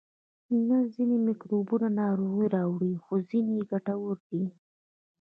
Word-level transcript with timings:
نه 0.67 0.77
ځینې 0.93 1.17
میکروبونه 1.27 1.87
ناروغي 2.01 2.47
راوړي 2.55 2.93
خو 3.03 3.13
ځینې 3.29 3.51
یې 3.57 3.63
ګټور 3.71 4.17
دي 4.29 4.43